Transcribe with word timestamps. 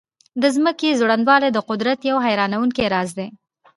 د 0.41 0.43
ځمکې 0.55 0.97
ځوړندوالی 0.99 1.49
د 1.53 1.59
قدرت 1.69 1.99
یو 2.09 2.17
حیرانونکی 2.25 2.85
راز 2.93 3.09
دی. 3.17 3.27